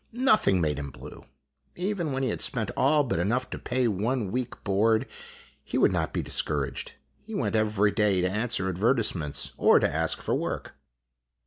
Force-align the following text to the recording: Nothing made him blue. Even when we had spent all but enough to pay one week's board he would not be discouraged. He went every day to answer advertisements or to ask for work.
Nothing 0.13 0.59
made 0.59 0.79
him 0.79 0.89
blue. 0.89 1.25
Even 1.75 2.11
when 2.11 2.23
we 2.23 2.29
had 2.31 2.41
spent 2.41 2.71
all 2.75 3.03
but 3.03 3.19
enough 3.19 3.51
to 3.51 3.59
pay 3.59 3.87
one 3.87 4.31
week's 4.31 4.57
board 4.63 5.05
he 5.63 5.77
would 5.77 5.91
not 5.91 6.11
be 6.11 6.23
discouraged. 6.23 6.95
He 7.21 7.35
went 7.35 7.55
every 7.55 7.91
day 7.91 8.19
to 8.21 8.27
answer 8.27 8.67
advertisements 8.67 9.51
or 9.57 9.79
to 9.79 9.87
ask 9.93 10.19
for 10.19 10.33
work. 10.33 10.73